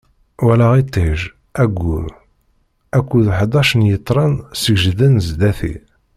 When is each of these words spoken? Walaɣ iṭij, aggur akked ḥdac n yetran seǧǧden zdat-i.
Walaɣ 0.45 0.71
iṭij, 0.81 1.19
aggur 1.63 2.05
akked 2.97 3.25
ḥdac 3.37 3.69
n 3.75 3.81
yetran 3.89 4.33
seǧǧden 4.61 5.15
zdat-i. 5.27 5.73